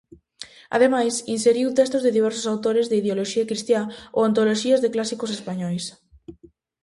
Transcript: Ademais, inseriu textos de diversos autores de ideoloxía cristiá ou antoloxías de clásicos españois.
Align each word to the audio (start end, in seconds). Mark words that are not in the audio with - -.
Ademais, 0.75 1.13
inseriu 1.35 1.67
textos 1.79 2.03
de 2.03 2.15
diversos 2.17 2.45
autores 2.53 2.85
de 2.87 2.99
ideoloxía 3.01 3.49
cristiá 3.49 3.81
ou 4.17 4.21
antoloxías 4.29 4.81
de 4.81 4.93
clásicos 4.95 5.31
españois. 5.37 5.85